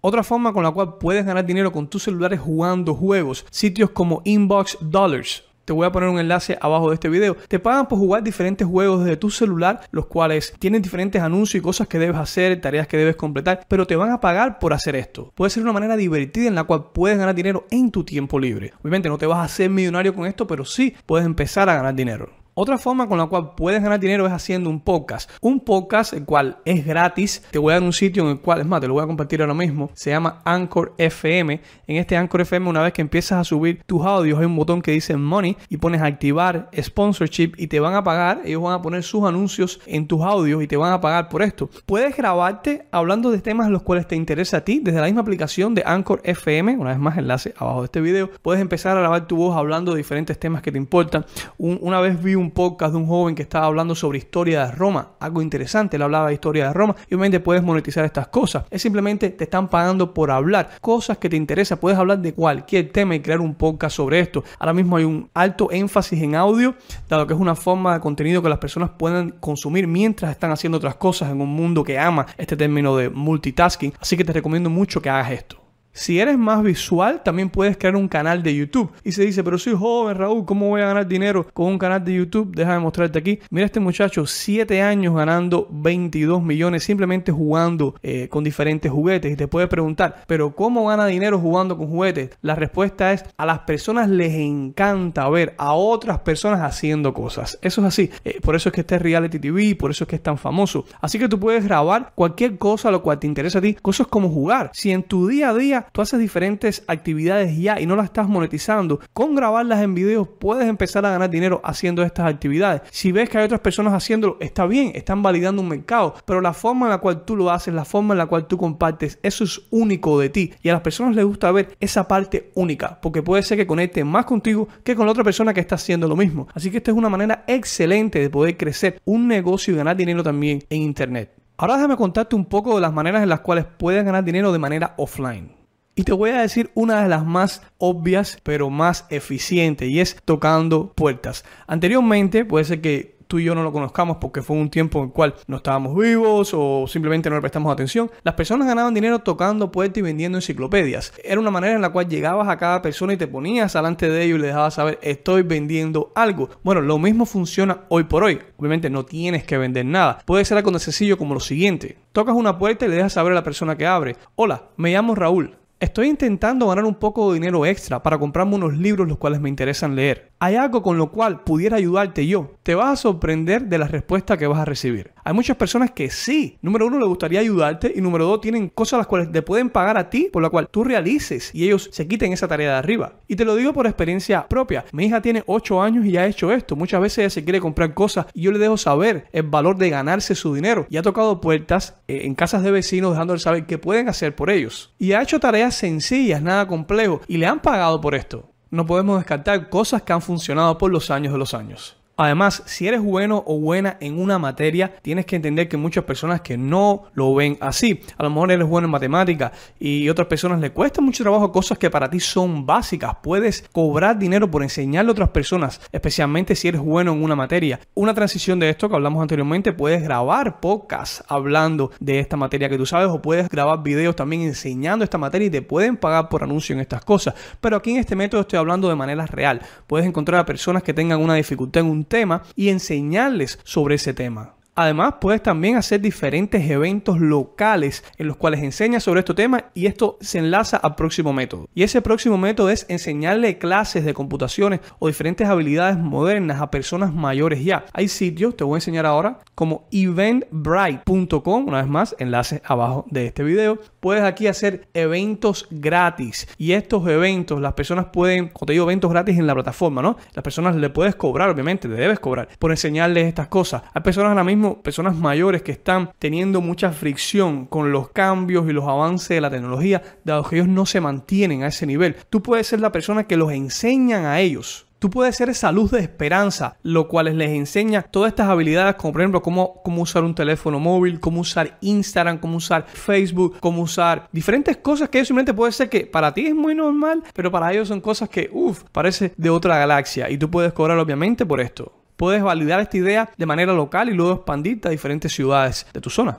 Otra 0.02 0.24
forma 0.24 0.54
con 0.54 0.64
la 0.64 0.72
cual 0.72 0.98
puedes 0.98 1.26
ganar 1.26 1.46
dinero 1.46 1.74
con 1.74 1.90
tus 1.90 2.04
celulares 2.04 2.40
jugando 2.40 2.96
juegos, 2.96 3.46
sitios 3.52 3.90
como 3.90 4.22
Inbox 4.24 4.78
Dollars 4.80 5.49
te 5.70 5.74
voy 5.74 5.86
a 5.86 5.92
poner 5.92 6.10
un 6.10 6.20
enlace 6.20 6.58
abajo 6.62 6.90
de 6.90 6.96
este 6.96 7.10
video. 7.10 7.38
Te 7.48 7.60
pagan 7.60 7.88
por 7.88 8.00
jugar 8.00 8.24
diferentes 8.24 8.66
juegos 8.66 9.04
desde 9.04 9.18
tu 9.18 9.30
celular, 9.30 9.82
los 9.92 10.08
cuales 10.08 10.52
tienen 10.58 10.82
diferentes 10.82 11.22
anuncios 11.22 11.62
y 11.62 11.64
cosas 11.64 11.88
que 11.88 12.00
debes 12.00 12.18
hacer, 12.18 12.60
tareas 12.60 12.88
que 12.88 12.98
debes 12.98 13.16
completar, 13.16 13.68
pero 13.68 13.86
te 13.86 13.96
van 13.96 14.10
a 14.10 14.20
pagar 14.20 14.58
por 14.58 14.74
hacer 14.74 14.96
esto. 14.96 15.32
Puede 15.36 15.52
ser 15.52 15.62
una 15.62 15.72
manera 15.72 15.96
divertida 15.96 16.48
en 16.48 16.56
la 16.56 16.64
cual 16.64 16.86
puedes 16.92 17.20
ganar 17.20 17.36
dinero 17.36 17.68
en 17.70 17.92
tu 17.92 18.04
tiempo 18.04 18.40
libre. 18.40 18.74
Obviamente 18.82 19.10
no 19.10 19.20
te 19.20 19.28
vas 19.28 19.38
a 19.38 19.44
hacer 19.44 19.70
millonario 19.70 20.16
con 20.16 20.26
esto, 20.26 20.48
pero 20.48 20.66
sí 20.66 20.96
puedes 21.06 21.28
empezar 21.28 21.70
a 21.70 21.76
ganar 21.76 21.94
dinero. 21.94 22.39
Otra 22.62 22.78
forma 22.78 23.08
con 23.08 23.18
la 23.18 23.28
cual 23.28 23.52
puedes 23.56 23.82
ganar 23.82 24.02
dinero 24.02 24.28
es 24.28 24.34
haciendo 24.34 24.70
un 24.70 24.82
podcast. 24.82 25.32
Un 25.40 25.62
podcast 25.62 26.12
el 26.12 26.26
cual 26.26 26.58
es 26.66 26.86
gratis. 26.86 27.42
Te 27.52 27.58
voy 27.58 27.72
a 27.72 27.76
dar 27.76 27.84
un 27.84 27.94
sitio 27.94 28.24
en 28.24 28.32
el 28.32 28.42
cual, 28.42 28.60
es 28.60 28.66
más, 28.68 28.82
te 28.82 28.88
lo 28.90 28.96
voy 28.96 29.04
a 29.04 29.08
compartir 29.08 29.40
ahora 29.40 29.54
mismo. 29.54 29.90
Se 29.94 30.10
llama 30.10 30.42
Anchor 30.44 30.94
FM. 30.98 31.62
En 31.88 31.96
este 31.96 32.18
Anchor 32.18 32.42
FM, 32.42 32.70
una 32.70 32.82
vez 32.82 32.92
que 32.92 33.02
empiezas 33.02 33.40
a 33.40 33.46
subir 33.46 33.82
tus 33.86 34.06
audios, 34.06 34.38
hay 34.38 34.44
un 34.44 34.58
botón 34.58 34.82
que 34.82 34.92
dice 34.92 35.16
Money 35.16 35.56
y 35.70 35.78
pones 35.78 36.02
activar 36.02 36.70
sponsorship 36.78 37.54
y 37.56 37.68
te 37.68 37.80
van 37.80 37.94
a 37.94 38.04
pagar. 38.04 38.42
Ellos 38.44 38.62
van 38.62 38.74
a 38.74 38.82
poner 38.82 39.04
sus 39.04 39.24
anuncios 39.24 39.80
en 39.86 40.06
tus 40.06 40.22
audios 40.22 40.62
y 40.62 40.68
te 40.68 40.76
van 40.76 40.92
a 40.92 41.00
pagar 41.00 41.30
por 41.30 41.42
esto. 41.44 41.70
Puedes 41.86 42.18
grabarte 42.18 42.90
hablando 42.92 43.32
de 43.32 43.40
temas 43.40 43.70
los 43.70 43.84
cuales 43.84 44.06
te 44.06 44.18
interesa 44.18 44.58
a 44.58 44.66
ti 44.66 44.82
desde 44.84 45.00
la 45.00 45.06
misma 45.06 45.22
aplicación 45.22 45.76
de 45.76 45.84
Anchor 45.86 46.20
FM. 46.26 46.76
Una 46.76 46.90
vez 46.90 47.00
más, 47.00 47.18
enlace 47.18 47.54
abajo 47.58 47.80
de 47.80 47.86
este 47.86 48.02
video. 48.02 48.30
Puedes 48.42 48.62
empezar 48.62 48.98
a 48.98 49.00
grabar 49.00 49.28
tu 49.28 49.38
voz 49.38 49.56
hablando 49.56 49.94
de 49.94 50.00
diferentes 50.00 50.38
temas 50.38 50.62
que 50.62 50.74
te 50.74 50.78
importan. 50.78 51.26
una 51.58 52.02
vez 52.02 52.22
vi 52.22 52.36
un 52.36 52.49
podcast 52.52 52.94
de 52.94 52.98
un 53.00 53.08
joven 53.08 53.36
que 53.36 53.42
estaba 53.42 53.66
hablando 53.66 53.96
sobre 53.96 54.18
historia 54.18 54.66
de 54.66 54.72
Roma, 54.72 55.14
algo 55.20 55.42
interesante, 55.42 55.96
él 55.96 56.02
hablaba 56.02 56.28
de 56.28 56.34
historia 56.34 56.68
de 56.68 56.74
Roma 56.74 56.96
y 57.10 57.16
obviamente 57.16 57.40
puedes 57.40 57.64
monetizar 57.64 58.06
estas 58.06 58.28
cosas. 58.28 58.66
Es 58.70 58.82
simplemente 58.82 59.30
te 59.30 59.44
están 59.44 59.68
pagando 59.68 60.14
por 60.14 60.32
hablar, 60.32 60.72
cosas 60.82 61.18
que 61.18 61.30
te 61.30 61.36
interesan, 61.36 61.78
puedes 61.78 61.98
hablar 61.98 62.20
de 62.20 62.34
cualquier 62.34 62.92
tema 62.92 63.16
y 63.16 63.20
crear 63.20 63.42
un 63.42 63.56
podcast 63.56 63.96
sobre 63.96 64.20
esto. 64.20 64.44
Ahora 64.60 64.74
mismo 64.74 64.98
hay 64.98 65.04
un 65.04 65.30
alto 65.34 65.72
énfasis 65.72 66.22
en 66.22 66.36
audio, 66.36 66.76
dado 67.08 67.28
que 67.28 67.34
es 67.34 67.40
una 67.40 67.56
forma 67.56 67.94
de 67.94 68.00
contenido 68.00 68.42
que 68.42 68.50
las 68.50 68.60
personas 68.60 68.92
pueden 68.92 69.32
consumir 69.40 69.88
mientras 69.88 70.32
están 70.32 70.52
haciendo 70.52 70.78
otras 70.78 70.96
cosas 70.96 71.32
en 71.32 71.42
un 71.42 71.50
mundo 71.50 71.84
que 71.84 71.98
ama 71.98 72.26
este 72.38 72.58
término 72.58 72.96
de 72.96 73.10
multitasking, 73.10 73.94
así 74.00 74.18
que 74.18 74.24
te 74.24 74.34
recomiendo 74.34 74.70
mucho 74.70 75.02
que 75.02 75.10
hagas 75.10 75.32
esto. 75.32 75.69
Si 75.92 76.20
eres 76.20 76.38
más 76.38 76.64
visual, 76.64 77.24
también 77.24 77.50
puedes 77.50 77.78
crear 77.78 77.96
un 77.96 78.08
canal 78.08 78.44
de 78.44 78.56
YouTube. 78.56 78.92
Y 79.04 79.12
se 79.12 79.26
dice, 79.26 79.44
pero 79.44 79.58
soy 79.58 79.74
joven, 79.74 80.18
Raúl, 80.18 80.46
¿cómo 80.46 80.70
voy 80.70 80.82
a 80.82 80.88
ganar 80.88 81.08
dinero 81.08 81.48
con 81.54 81.68
un 81.68 81.78
canal 81.78 82.04
de 82.04 82.14
YouTube? 82.14 82.56
Déjame 82.56 82.80
mostrarte 82.80 83.20
aquí. 83.20 83.40
Mira 83.50 83.66
este 83.66 83.80
muchacho, 83.80 84.26
7 84.26 84.82
años 84.82 85.16
ganando 85.16 85.68
22 85.72 86.42
millones 86.42 86.84
simplemente 86.84 87.32
jugando 87.32 87.96
eh, 88.02 88.30
con 88.30 88.44
diferentes 88.44 88.92
juguetes. 88.92 89.34
Y 89.34 89.36
te 89.36 89.48
puedes 89.48 89.68
preguntar, 89.68 90.24
¿pero 90.28 90.56
cómo 90.56 90.88
gana 90.88 91.06
dinero 91.08 91.40
jugando 91.40 91.78
con 91.78 91.88
juguetes? 91.88 92.30
La 92.42 92.56
respuesta 92.56 93.12
es, 93.12 93.26
a 93.38 93.46
las 93.46 93.60
personas 93.60 94.10
les 94.10 94.34
encanta 94.34 95.28
ver 95.30 95.56
a 95.58 95.74
otras 95.74 96.20
personas 96.20 96.62
haciendo 96.62 97.14
cosas. 97.14 97.58
Eso 97.62 97.82
es 97.82 97.88
así. 97.88 98.10
Eh, 98.24 98.40
por 98.42 98.56
eso 98.56 98.70
es 98.70 98.74
que 98.74 98.82
este 98.82 98.96
es 98.96 99.02
Reality 99.02 99.40
TV, 99.40 99.76
por 99.76 99.92
eso 99.92 100.04
es 100.04 100.08
que 100.08 100.16
es 100.16 100.24
tan 100.24 100.38
famoso. 100.38 100.86
Así 101.02 101.20
que 101.20 101.28
tú 101.28 101.40
puedes 101.40 101.64
grabar 101.64 102.14
cualquier 102.16 102.58
cosa 102.58 102.92
lo 102.92 103.02
cual 103.02 103.20
te 103.20 103.28
interesa 103.28 103.60
a 103.60 103.62
ti. 103.62 103.74
Cosas 103.74 104.08
como 104.08 104.30
jugar. 104.30 104.72
Si 104.74 104.92
en 104.92 105.04
tu 105.04 105.28
día 105.28 105.50
a 105.50 105.54
día 105.54 105.88
tú 105.92 106.02
haces 106.02 106.20
diferentes 106.20 106.84
actividades 106.88 107.58
ya 107.58 107.80
y 107.80 107.86
no 107.86 107.96
las 107.96 108.06
estás 108.06 108.28
monetizando, 108.28 109.00
con 109.14 109.36
grabarlas 109.36 109.82
en 109.82 109.94
videos 109.94 110.28
puedes 110.40 110.68
empezar 110.68 111.06
a 111.06 111.12
ganar 111.12 111.30
dinero 111.30 111.62
haciendo 111.64 112.04
estas 112.04 112.28
actividades. 112.28 112.82
Si 112.92 113.12
ves 113.12 113.30
que 113.30 113.38
hay 113.38 113.46
otras 113.46 113.62
personas 113.62 113.94
haciéndolo, 113.94 114.38
está 114.40 114.66
bien, 114.66 114.92
están 114.96 115.22
validando 115.22 115.62
un 115.62 115.70
mercado, 115.70 116.16
pero 116.26 116.42
la 116.42 116.54
forma 116.54 116.86
en 116.86 116.92
la 116.92 116.98
cual 117.00 117.26
tú 117.26 117.36
lo 117.36 117.52
haces, 117.52 117.74
la 117.74 117.86
forma 117.86 118.14
en 118.14 118.20
la 118.20 118.26
cual 118.28 118.48
tú 118.48 118.58
compartes, 118.58 119.20
eso 119.24 119.44
es 119.44 119.62
único 119.70 120.20
de 120.20 120.30
ti 120.30 120.54
y 120.62 120.70
a 120.70 120.74
las 120.74 120.82
personas 120.82 121.16
les 121.16 121.26
gusta 121.26 121.52
ver 121.52 121.76
esa 121.80 122.08
parte 122.08 122.52
única, 122.56 123.00
porque 123.02 123.24
puede 123.24 123.44
ser 123.44 123.58
que 123.58 123.68
conecten 123.68 124.08
más 124.08 124.26
contigo 124.26 124.68
que 124.84 124.96
con 124.96 125.06
la 125.06 125.12
otra 125.12 125.24
persona 125.24 125.54
que 125.54 125.60
está 125.60 125.76
haciendo 125.76 126.08
lo 126.08 126.16
mismo. 126.16 126.48
Así 126.54 126.72
que 126.72 126.78
esta 126.78 126.92
es 126.92 126.98
una 126.98 127.10
manera 127.10 127.44
excelente 127.48 128.20
de 128.20 128.30
poder 128.30 128.58
crecer 128.58 129.02
un 129.06 129.28
negocio 129.28 129.74
y 129.74 129.78
ganar 129.78 129.96
dinero 129.96 130.24
también 130.24 130.64
en 130.70 130.82
internet. 130.82 131.32
Ahora 131.58 131.76
déjame 131.76 131.98
contarte 131.98 132.36
un 132.36 132.46
poco 132.46 132.76
de 132.76 132.82
las 132.82 132.94
maneras 132.94 133.22
en 133.22 133.30
las 133.30 133.42
cuales 133.42 133.66
puedes 133.66 134.06
ganar 134.06 134.24
dinero 134.24 134.52
de 134.52 134.60
manera 134.60 134.94
offline. 134.98 135.59
Y 135.96 136.04
te 136.04 136.14
voy 136.14 136.30
a 136.30 136.42
decir 136.42 136.72
una 136.76 137.04
de 137.04 137.10
las 137.10 137.26
más 137.26 137.62
obvias, 137.78 138.40
pero 138.44 138.70
más 138.70 139.06
eficientes, 139.10 139.90
y 139.90 140.00
es 140.00 140.18
tocando 140.24 140.94
puertas. 140.94 141.44
Anteriormente, 141.68 142.46
puede 142.46 142.64
ser 142.66 142.82
que 142.82 143.20
tú 143.30 143.38
y 143.38 143.44
yo 143.44 143.54
no 143.54 143.62
lo 143.62 143.72
conozcamos 143.72 144.18
porque 144.18 144.42
fue 144.42 144.58
un 144.58 144.72
tiempo 144.72 145.00
en 145.00 145.06
el 145.06 145.12
cual 145.12 145.36
no 145.46 145.58
estábamos 145.58 145.96
vivos 145.96 146.52
o 146.54 146.88
simplemente 146.88 147.30
no 147.30 147.36
le 147.36 147.42
prestamos 147.42 147.72
atención. 147.72 148.10
Las 148.24 148.34
personas 148.34 148.68
ganaban 148.68 148.94
dinero 148.94 149.20
tocando 149.20 149.72
puertas 149.72 150.00
y 150.00 150.02
vendiendo 150.02 150.40
enciclopedias. 150.40 151.14
Era 151.24 151.40
una 151.40 151.52
manera 151.52 151.76
en 151.76 151.82
la 151.82 151.92
cual 151.92 152.10
llegabas 152.10 152.50
a 152.50 152.58
cada 152.58 152.82
persona 152.82 153.14
y 153.14 153.18
te 153.18 153.28
ponías 153.28 153.74
delante 153.74 154.10
de 154.10 154.24
ellos 154.24 154.40
y 154.40 154.42
le 154.42 154.48
dejabas 154.48 154.74
saber 154.74 154.98
estoy 155.04 155.44
vendiendo 155.44 156.12
algo. 156.16 156.50
Bueno, 156.64 156.82
lo 156.82 156.98
mismo 156.98 157.28
funciona 157.28 157.82
hoy 157.90 158.06
por 158.06 158.24
hoy. 158.24 158.40
Obviamente 158.58 158.90
no 158.90 159.06
tienes 159.06 159.44
que 159.44 159.60
vender 159.60 159.86
nada. 159.86 160.24
Puede 160.26 160.44
ser 160.44 160.58
algo 160.58 160.72
tan 160.72 160.80
sencillo 160.80 161.20
como 161.20 161.36
lo 161.36 161.40
siguiente. 161.40 162.00
Tocas 162.12 162.34
una 162.34 162.58
puerta 162.58 162.86
y 162.86 162.90
le 162.90 162.96
dejas 162.96 163.14
saber 163.14 163.34
a 163.34 163.36
la 163.36 163.44
persona 163.44 163.78
que 163.78 163.86
abre. 163.86 164.16
Hola, 164.36 164.70
me 164.76 164.92
llamo 164.92 165.14
Raúl. 165.14 165.59
Estoy 165.80 166.10
intentando 166.10 166.68
ganar 166.68 166.84
un 166.84 166.96
poco 166.96 167.30
de 167.30 167.36
dinero 167.40 167.66
extra 167.66 168.04
para 168.04 168.20
comprarme 168.20 168.56
unos 168.56 168.74
libros 168.78 169.08
los 169.08 169.18
cuales 169.18 169.40
me 169.40 169.48
interesan 169.48 169.96
leer. 169.96 170.29
Hay 170.42 170.56
algo 170.56 170.82
con 170.82 170.98
lo 170.98 171.12
cual 171.12 171.44
pudiera 171.44 171.76
ayudarte 171.76 172.26
yo. 172.26 172.54
Te 172.64 172.74
vas 172.74 172.92
a 172.92 172.96
sorprender 172.96 173.64
de 173.64 173.78
la 173.78 173.90
respuesta 173.90 174.38
que 174.38 174.48
vas 174.48 174.60
a 174.60 174.64
recibir. 174.66 175.12
Hay 175.26 175.34
muchas 175.34 175.58
personas 175.58 175.92
que 175.92 176.10
sí, 176.10 176.58
número 176.62 176.88
uno, 176.88 176.98
le 176.98 177.06
gustaría 177.06 177.42
ayudarte 177.42 177.92
y 177.94 178.00
número 178.00 178.26
dos, 178.26 178.40
tienen 178.40 178.70
cosas 178.70 179.00
las 179.00 179.08
cuales 179.08 179.30
te 179.34 179.42
pueden 179.42 179.70
pagar 179.70 179.98
a 179.98 180.10
ti 180.10 180.30
por 180.32 180.42
la 180.42 180.50
cual 180.50 180.70
tú 180.70 180.86
realices 180.86 181.54
y 181.54 181.66
ellos 181.66 181.90
se 181.92 182.08
quiten 182.08 182.32
esa 182.32 182.48
tarea 182.48 182.72
de 182.72 182.78
arriba. 182.78 183.16
Y 183.28 183.36
te 183.36 183.44
lo 183.44 183.54
digo 183.58 183.74
por 183.74 183.86
experiencia 183.86 184.48
propia. 184.48 184.86
Mi 184.94 185.08
hija 185.08 185.22
tiene 185.22 185.44
8 185.46 185.82
años 185.82 186.06
y 186.06 186.12
ya 186.12 186.22
ha 186.22 186.28
hecho 186.28 186.54
esto. 186.54 186.78
Muchas 186.78 187.02
veces 187.02 187.18
ella 187.18 187.30
se 187.30 187.44
quiere 187.44 187.60
comprar 187.60 187.94
cosas 187.94 188.28
y 188.34 188.44
yo 188.44 188.54
le 188.54 188.60
dejo 188.60 188.78
saber 188.78 189.26
el 189.34 189.44
valor 189.44 189.78
de 189.78 189.90
ganarse 189.90 190.36
su 190.36 190.54
dinero. 190.54 190.88
Y 190.90 190.96
ha 190.96 191.02
tocado 191.02 191.42
puertas 191.42 191.96
eh, 192.08 192.22
en 192.24 192.34
casas 192.34 192.64
de 192.64 192.72
vecinos 192.72 193.12
dejándole 193.12 193.42
saber 193.42 193.66
qué 193.66 193.78
pueden 193.78 194.08
hacer 194.08 194.36
por 194.36 194.50
ellos. 194.50 194.94
Y 195.00 195.12
ha 195.12 195.22
hecho 195.22 195.42
tareas 195.42 195.76
sencillas, 195.76 196.42
nada 196.42 196.66
complejo 196.66 197.20
y 197.28 197.36
le 197.36 197.46
han 197.46 197.60
pagado 197.60 198.00
por 198.00 198.16
esto 198.16 198.49
no 198.72 198.86
podemos 198.86 199.18
descartar 199.18 199.70
cosas 199.70 200.02
que 200.04 200.14
han 200.14 200.22
funcionado 200.22 200.78
por 200.78 200.92
los 200.92 201.12
años 201.12 201.34
de 201.34 201.40
los 201.40 201.54
años. 201.54 201.99
Además, 202.20 202.64
si 202.66 202.86
eres 202.86 203.02
bueno 203.02 203.46
o 203.48 203.58
buena 203.62 203.96
en 204.02 204.20
una 204.20 204.38
materia, 204.38 204.94
tienes 205.02 205.26
que 205.26 205.38
entender 205.38 205.70
que 205.70 205.78
muchas 205.78 206.04
personas 206.04 206.42
que 206.42 206.58
no 206.58 207.04
lo 207.14 207.34
ven 207.34 207.58
así. 207.62 208.02
A 208.18 208.24
lo 208.24 208.30
mejor 208.30 208.52
eres 208.52 208.68
bueno 208.68 208.88
en 208.88 208.92
matemática 208.92 209.54
y 209.80 210.10
otras 210.10 210.28
personas 210.28 210.60
le 210.60 210.72
cuesta 210.72 211.00
mucho 211.00 211.24
trabajo 211.24 211.50
cosas 211.54 211.78
que 211.78 211.90
para 211.90 212.10
ti 212.10 212.20
son 212.20 212.66
básicas. 212.66 213.16
Puedes 213.24 213.64
cobrar 213.72 214.20
dinero 214.20 214.52
por 214.52 214.64
enseñarle 214.64 215.12
a 215.12 215.14
otras 215.14 215.30
personas, 215.30 215.80
especialmente 215.94 216.56
si 216.58 216.68
eres 216.68 216.82
bueno 216.82 217.14
en 217.14 217.24
una 217.24 217.38
materia. 217.38 217.80
Una 217.94 218.14
transición 218.14 218.60
de 218.60 218.70
esto 218.70 218.90
que 218.90 218.96
hablamos 218.96 219.22
anteriormente, 219.22 219.72
puedes 219.72 220.04
grabar 220.04 220.60
podcasts 220.60 221.24
hablando 221.30 221.92
de 222.02 222.20
esta 222.20 222.36
materia 222.36 222.68
que 222.68 222.78
tú 222.78 222.86
sabes 222.86 223.08
o 223.08 223.22
puedes 223.22 223.48
grabar 223.48 223.82
videos 223.82 224.18
también 224.18 224.42
enseñando 224.42 225.06
esta 225.06 225.18
materia 225.18 225.48
y 225.48 225.52
te 225.52 225.62
pueden 225.62 225.96
pagar 225.96 226.28
por 226.28 226.44
anuncio 226.44 226.74
en 226.74 226.82
estas 226.82 227.06
cosas. 227.06 227.34
Pero 227.62 227.78
aquí 227.78 227.92
en 227.92 227.98
este 227.98 228.18
método 228.18 228.42
estoy 228.42 228.60
hablando 228.60 228.90
de 228.90 228.96
manera 228.96 229.26
real. 229.26 229.62
Puedes 229.88 230.06
encontrar 230.06 230.42
a 230.42 230.46
personas 230.46 230.84
que 230.84 230.94
tengan 230.94 231.22
una 231.22 231.36
dificultad 231.36 231.80
en 231.80 231.90
un 231.90 232.09
tema 232.10 232.44
y 232.56 232.70
enseñarles 232.70 233.60
sobre 233.64 233.96
ese 233.96 234.14
tema. 234.14 234.59
Además, 234.80 235.16
puedes 235.20 235.44
también 235.44 235.76
hacer 235.76 236.00
diferentes 236.00 236.72
eventos 236.72 237.20
locales 237.20 238.02
en 238.18 238.28
los 238.28 238.38
cuales 238.38 238.64
enseñas 238.64 239.04
sobre 239.04 239.20
este 239.20 239.34
tema 239.34 239.66
y 239.74 239.88
esto 239.88 240.18
se 240.22 240.38
enlaza 240.38 240.78
al 240.78 240.96
próximo 240.96 241.34
método. 241.34 241.68
Y 241.76 241.84
ese 241.84 242.02
próximo 242.02 242.38
método 242.38 242.70
es 242.70 242.86
enseñarle 242.88 243.58
clases 243.58 244.06
de 244.06 244.14
computaciones 244.14 244.80
o 244.98 245.08
diferentes 245.10 245.46
habilidades 245.50 245.98
modernas 245.98 246.62
a 246.62 246.72
personas 246.72 247.14
mayores 247.14 247.62
ya. 247.62 247.88
Hay 247.92 248.08
sitios, 248.08 248.56
te 248.56 248.64
voy 248.64 248.76
a 248.76 248.78
enseñar 248.78 249.06
ahora, 249.06 249.40
como 249.54 249.86
eventbrite.com, 249.92 251.68
una 251.68 251.82
vez 251.82 251.90
más, 251.90 252.16
enlace 252.18 252.62
abajo 252.64 253.06
de 253.12 253.26
este 253.26 253.44
video. 253.44 253.80
Puedes 254.00 254.24
aquí 254.24 254.48
hacer 254.48 254.88
eventos 254.94 255.68
gratis 255.70 256.48
y 256.58 256.72
estos 256.72 257.06
eventos 257.10 257.60
las 257.60 257.74
personas 257.74 258.06
pueden, 258.14 258.48
cuando 258.48 258.68
te 258.68 258.72
digo 258.72 258.86
eventos 258.86 259.12
gratis 259.12 259.38
en 259.38 259.46
la 259.46 259.56
plataforma, 259.56 260.02
¿no? 260.02 260.16
Las 260.34 260.44
personas 260.44 260.78
le 260.78 260.90
puedes 260.90 261.16
cobrar, 261.16 261.50
obviamente, 261.50 261.90
le 261.90 261.96
debes 261.96 262.22
cobrar 262.22 262.48
por 262.58 262.72
enseñarles 262.72 263.28
estas 263.28 263.50
cosas. 263.50 263.82
Hay 263.94 264.02
personas 264.04 264.30
ahora 264.30 264.46
mismo 264.46 264.69
personas 264.78 265.16
mayores 265.16 265.62
que 265.62 265.72
están 265.72 266.12
teniendo 266.20 266.62
mucha 266.62 266.92
fricción 266.92 267.66
con 267.66 267.92
los 267.92 268.10
cambios 268.10 268.70
y 268.70 268.74
los 268.74 268.88
avances 268.88 269.30
de 269.30 269.42
la 269.42 269.50
tecnología, 269.50 270.02
dado 270.24 270.44
que 270.44 270.58
ellos 270.58 270.68
no 270.68 270.86
se 270.86 271.02
mantienen 271.02 271.64
a 271.64 271.68
ese 271.68 271.86
nivel. 271.86 272.16
Tú 272.30 272.42
puedes 272.42 272.68
ser 272.68 272.80
la 272.80 272.92
persona 272.92 273.26
que 273.26 273.38
los 273.38 273.52
enseñan 273.52 274.26
a 274.26 274.40
ellos. 274.40 274.86
Tú 275.00 275.10
puedes 275.10 275.38
ser 275.38 275.48
esa 275.48 275.72
luz 275.72 275.92
de 275.92 276.02
esperanza, 276.02 276.76
lo 276.84 277.08
cual 277.08 277.38
les 277.38 277.52
enseña 277.52 278.02
todas 278.02 278.32
estas 278.32 278.50
habilidades, 278.50 278.96
como 278.96 279.14
por 279.14 279.22
ejemplo 279.22 279.42
cómo, 279.42 279.82
cómo 279.82 280.02
usar 280.02 280.26
un 280.26 280.36
teléfono 280.36 280.78
móvil, 280.78 281.22
cómo 281.22 281.40
usar 281.40 281.78
Instagram, 281.80 282.38
cómo 282.38 282.58
usar 282.58 282.86
Facebook, 282.86 283.58
cómo 283.62 283.82
usar 283.84 284.28
diferentes 284.34 284.76
cosas 284.76 285.08
que 285.08 285.24
simplemente 285.24 285.54
puede 285.54 285.72
ser 285.72 285.88
que 285.88 286.02
para 286.06 286.34
ti 286.34 286.48
es 286.48 286.56
muy 286.56 286.76
normal, 286.76 287.24
pero 287.34 287.50
para 287.50 287.72
ellos 287.72 287.88
son 287.88 288.02
cosas 288.02 288.28
que, 288.28 288.50
uff, 288.52 288.84
parece 288.92 289.32
de 289.38 289.50
otra 289.50 289.78
galaxia 289.78 290.30
y 290.30 290.38
tú 290.38 290.52
puedes 290.52 290.74
cobrar 290.74 290.98
obviamente 290.98 291.46
por 291.46 291.62
esto 291.62 291.99
puedes 292.20 292.44
validar 292.44 292.82
esta 292.82 292.98
idea 292.98 293.30
de 293.38 293.46
manera 293.46 293.72
local 293.72 294.10
y 294.10 294.14
luego 294.14 294.34
expandirte 294.34 294.90
a 294.90 294.92
diferentes 294.92 295.32
ciudades 295.32 295.88
de 295.94 296.02
tu 296.02 296.10
zona. 296.10 296.38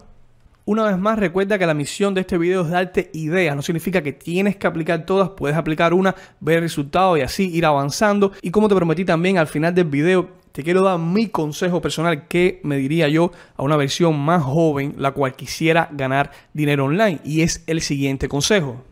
Una 0.67 0.85
vez 0.85 0.99
más, 0.99 1.19
recuerda 1.19 1.59
que 1.59 1.65
la 1.65 1.73
misión 1.73 2.13
de 2.13 2.21
este 2.21 2.37
video 2.37 2.61
es 2.61 2.69
darte 2.69 3.11
ideas. 3.15 3.57
No 3.57 3.63
significa 3.63 4.03
que 4.03 4.13
tienes 4.13 4.57
que 4.57 4.67
aplicar 4.67 5.07
todas, 5.07 5.31
puedes 5.31 5.57
aplicar 5.57 5.95
una, 5.95 6.15
ver 6.39 6.59
el 6.59 6.65
resultado 6.65 7.17
y 7.17 7.23
así 7.23 7.49
ir 7.49 7.65
avanzando. 7.65 8.31
Y 8.43 8.51
como 8.51 8.69
te 8.69 8.75
prometí 8.75 9.07
también 9.07 9.39
al 9.39 9.47
final 9.47 9.75
del 9.75 9.87
video, 9.87 10.29
te 10.53 10.63
quiero 10.63 10.83
dar 10.83 10.99
mi 10.99 11.29
consejo 11.29 11.81
personal 11.81 12.29
que 12.29 12.61
me 12.63 12.77
diría 12.77 13.09
yo 13.09 13.33
a 13.57 13.63
una 13.63 13.79
versión 13.79 14.21
más 14.21 14.43
joven, 14.43 14.97
la 14.99 15.13
cual 15.13 15.35
quisiera 15.35 15.89
ganar 15.93 16.31
dinero 16.53 16.85
online. 16.85 17.21
Y 17.25 17.41
es 17.41 17.65
el 17.67 17.81
siguiente 17.81 18.29
consejo 18.29 18.85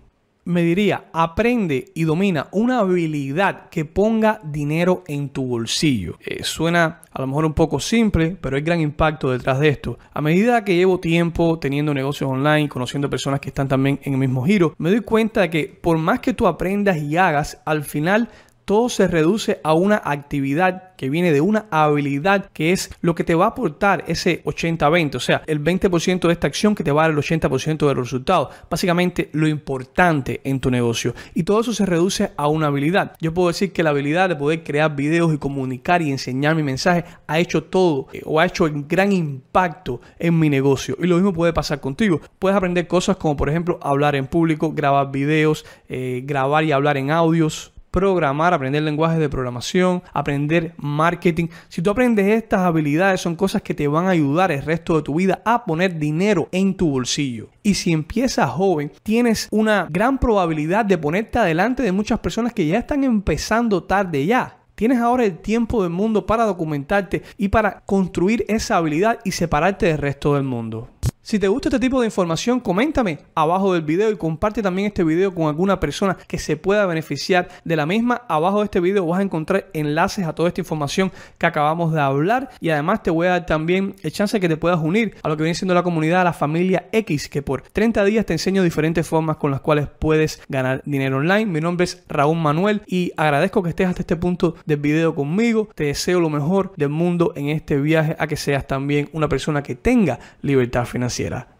me 0.49 0.63
diría, 0.63 1.05
aprende 1.13 1.93
y 1.95 2.05
domina 2.05 2.49
una 2.53 2.79
habilidad 2.79 3.69
que 3.69 3.85
ponga 3.85 4.41
dinero 4.43 5.05
en 5.07 5.29
tu 5.29 5.47
bolsillo. 5.47 6.17
Eh, 6.25 6.43
suena 6.43 7.03
a 7.13 7.21
lo 7.21 7.27
mejor 7.27 7.45
un 7.45 7.53
poco 7.53 7.79
simple, 7.81 8.35
pero 8.41 8.57
hay 8.57 8.63
gran 8.63 8.81
impacto 8.81 9.31
detrás 9.31 9.61
de 9.61 9.69
esto. 9.69 9.99
A 10.11 10.23
medida 10.23 10.65
que 10.65 10.75
llevo 10.75 11.01
tiempo 11.01 11.59
teniendo 11.59 11.93
negocios 11.93 12.31
online, 12.31 12.67
conociendo 12.67 13.11
personas 13.11 13.41
que 13.41 13.49
están 13.49 13.69
también 13.69 14.01
en 14.05 14.15
el 14.15 14.19
mismo 14.19 14.43
giro, 14.43 14.75
me 14.79 14.89
doy 14.89 15.01
cuenta 15.01 15.43
de 15.43 15.51
que 15.51 15.79
por 15.81 15.99
más 15.99 16.21
que 16.21 16.33
tú 16.33 16.47
aprendas 16.47 16.97
y 16.97 17.19
hagas, 17.19 17.61
al 17.67 17.85
final 17.85 18.31
todo 18.69 18.91
se 18.91 19.09
reduce 19.09 19.61
a 19.65 19.73
una 19.73 20.03
actividad 20.05 20.95
que 20.99 21.09
viene 21.09 21.33
de 21.33 21.41
una 21.41 21.65
habilidad 21.71 22.51
que 22.53 22.73
es 22.73 22.91
lo 23.01 23.15
que 23.15 23.25
te 23.25 23.35
va 23.35 23.47
a 23.47 23.49
aportar 23.49 24.05
ese 24.09 24.45
80-20, 24.45 25.15
o 25.15 25.21
sea, 25.21 25.43
el 25.47 25.65
20% 25.65 26.27
de 26.27 26.33
esta 26.35 26.49
acción 26.49 26.75
que 26.75 26.85
te 26.85 26.93
va 26.93 27.05
a 27.05 27.09
dar 27.09 27.17
el 27.17 27.25
80% 27.25 27.79
de 27.79 27.95
los 27.95 27.97
resultados. 27.97 28.49
Básicamente 28.69 29.31
lo 29.33 29.49
importante 29.49 30.43
en 30.45 30.61
tu 30.61 30.71
negocio. 30.71 31.15
Y 31.33 31.45
todo 31.45 31.63
eso 31.63 31.73
se 31.73 31.87
reduce 31.87 32.33
a 32.37 32.47
una 32.49 32.67
habilidad. 32.67 33.17
Yo 33.23 33.33
puedo 33.33 33.49
decir 33.49 33.73
que 33.73 33.83
la 33.83 33.89
habilidad 33.89 34.29
de 34.29 34.37
poder 34.37 34.63
crear 34.63 34.95
videos 34.95 35.33
y 35.33 35.39
comunicar 35.39 36.03
y 36.03 36.11
enseñar 36.11 36.55
mi 36.55 36.63
mensaje 36.63 37.07
ha 37.27 37.39
hecho 37.39 37.65
todo 37.65 38.09
eh, 38.13 38.21
o 38.27 38.39
ha 38.39 38.45
hecho 38.45 38.65
un 38.65 38.87
gran 38.87 39.13
impacto 39.13 40.03
en 40.19 40.39
mi 40.39 40.51
negocio. 40.51 40.95
Y 41.01 41.07
lo 41.07 41.15
mismo 41.15 41.33
puede 41.33 41.55
pasar 41.55 41.81
contigo. 41.81 42.21
Puedes 42.39 42.55
aprender 42.55 42.87
cosas 42.87 43.17
como 43.17 43.35
por 43.35 43.49
ejemplo 43.49 43.79
hablar 43.81 44.15
en 44.15 44.27
público, 44.27 44.73
grabar 44.75 45.11
videos, 45.11 45.65
eh, 45.89 46.21
grabar 46.27 46.65
y 46.65 46.73
hablar 46.73 46.99
en 46.99 47.11
audios 47.11 47.73
programar, 47.91 48.55
aprender 48.55 48.83
lenguajes 48.83 49.19
de 49.19 49.29
programación, 49.29 50.03
aprender 50.13 50.75
marketing. 50.77 51.49
Si 51.69 51.83
tú 51.83 51.91
aprendes 51.91 52.27
estas 52.27 52.61
habilidades, 52.61 53.21
son 53.21 53.37
cosas 53.37 53.63
que 53.63 53.75
te 53.75 53.89
van 53.89 54.07
a 54.07 54.11
ayudar 54.11 54.53
el 54.53 54.63
resto 54.63 54.97
de 54.97 55.03
tu 55.03 55.15
vida 55.15 55.43
a 55.45 55.65
poner 55.65 55.99
dinero 55.99 56.49
en 56.53 56.75
tu 56.75 56.91
bolsillo. 56.91 57.49
Y 57.63 57.75
si 57.75 57.93
empiezas 57.93 58.51
joven, 58.51 58.93
tienes 59.03 59.49
una 59.51 59.87
gran 59.91 60.19
probabilidad 60.19 60.85
de 60.85 60.99
ponerte 60.99 61.39
adelante 61.39 61.83
de 61.83 61.93
muchas 61.93 62.19
personas 62.21 62.53
que 62.53 62.67
ya 62.67 62.79
están 62.79 63.05
empezando 63.05 63.83
tarde 63.85 64.27
ya. 64.27 64.59
Tienes 64.79 64.99
ahora 64.99 65.25
el 65.25 65.39
tiempo 65.39 65.83
del 65.83 65.91
mundo 65.91 66.25
para 66.25 66.45
documentarte 66.45 67.25
y 67.37 67.49
para 67.49 67.81
construir 67.81 68.45
esa 68.47 68.77
habilidad 68.77 69.19
y 69.25 69.33
separarte 69.33 69.87
del 69.87 69.99
resto 69.99 70.35
del 70.35 70.45
mundo. 70.45 70.89
Si 71.29 71.39
te 71.39 71.47
gusta 71.47 71.69
este 71.69 71.79
tipo 71.79 72.01
de 72.01 72.07
información, 72.07 72.59
coméntame 72.59 73.19
abajo 73.35 73.75
del 73.75 73.83
video 73.83 74.11
y 74.11 74.17
comparte 74.17 74.63
también 74.63 74.87
este 74.87 75.05
video 75.05 75.35
con 75.35 75.47
alguna 75.49 75.79
persona 75.79 76.17
que 76.27 76.39
se 76.39 76.57
pueda 76.57 76.87
beneficiar 76.87 77.49
de 77.65 77.77
la 77.77 77.85
misma. 77.85 78.23
Abajo 78.31 78.61
de 78.61 78.65
este 78.65 78.81
video 78.81 79.05
vas 79.05 79.21
a 79.21 79.25
encontrar 79.25 79.67
enlaces 79.75 80.25
a 80.25 80.35
toda 80.35 80.49
esta 80.49 80.63
información 80.63 81.13
que 81.37 81.45
acabamos 81.45 81.93
de 81.93 82.01
hablar 82.01 82.49
y 82.63 82.71
además 82.71 83.03
te 83.03 83.11
voy 83.11 83.27
a 83.27 83.33
dar 83.33 83.45
también 83.45 83.95
el 84.03 84.11
chance 84.11 84.39
de 84.39 84.41
que 84.41 84.49
te 84.49 84.57
puedas 84.57 84.81
unir 84.81 85.17
a 85.23 85.29
lo 85.29 85.37
que 85.37 85.43
viene 85.43 85.55
siendo 85.55 85.75
la 85.75 85.83
comunidad, 85.83 86.23
a 86.23 86.25
la 86.25 86.33
familia 86.33 86.89
X, 86.93 87.29
que 87.29 87.43
por 87.43 87.61
30 87.61 88.05
días 88.07 88.25
te 88.25 88.33
enseño 88.33 88.63
diferentes 88.63 89.07
formas 89.07 89.37
con 89.37 89.51
las 89.51 89.61
cuales 89.61 89.87
puedes 89.99 90.41
ganar 90.49 90.81
dinero 90.87 91.19
online. 91.19 91.45
Mi 91.45 91.61
nombre 91.61 91.85
es 91.85 92.05
Raúl 92.09 92.39
Manuel 92.39 92.81
y 92.87 93.13
agradezco 93.19 93.63
que 93.63 93.69
estés 93.69 93.87
hasta 93.87 94.01
este 94.01 94.17
punto 94.17 94.55
del 94.65 94.79
video 94.79 95.15
conmigo. 95.15 95.69
Te 95.75 95.85
deseo 95.85 96.21
lo 96.21 96.31
mejor 96.31 96.73
del 96.79 96.89
mundo 96.89 97.35
en 97.37 97.51
este 97.51 97.77
viaje 97.79 98.17
a 98.19 98.27
que 98.27 98.37
seas 98.37 98.67
también 98.67 99.11
una 99.13 99.29
persona 99.29 99.63
que 99.63 99.75
tenga 99.75 100.19
libertad 100.41 100.87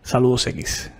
Saludos 0.03 0.47
X. 0.47 0.91